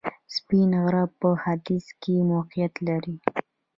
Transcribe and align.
سپین 0.35 0.71
غر 0.83 0.95
په 1.19 1.29
ختیځ 1.41 1.85
کې 2.01 2.15
موقعیت 2.31 2.73
لري 2.87 3.15